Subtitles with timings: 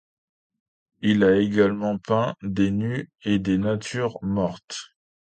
[1.03, 4.95] Il a également peint des nus et des natures mortes.